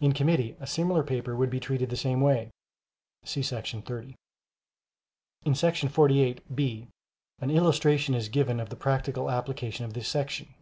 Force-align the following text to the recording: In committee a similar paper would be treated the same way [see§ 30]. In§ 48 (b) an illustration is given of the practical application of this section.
In 0.00 0.14
committee 0.14 0.56
a 0.60 0.66
similar 0.66 1.02
paper 1.02 1.36
would 1.36 1.50
be 1.50 1.60
treated 1.60 1.90
the 1.90 1.96
same 1.98 2.22
way 2.22 2.50
[see§ 3.22 3.40
30]. 3.84 4.14
In§ 5.44 5.52
48 5.90 6.56
(b) 6.56 6.88
an 7.40 7.50
illustration 7.50 8.14
is 8.14 8.30
given 8.30 8.60
of 8.60 8.70
the 8.70 8.76
practical 8.76 9.30
application 9.30 9.84
of 9.84 9.92
this 9.92 10.08
section. 10.08 10.54